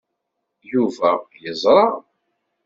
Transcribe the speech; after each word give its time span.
Yuba 0.71 1.11
yeẓṛa. 1.43 1.87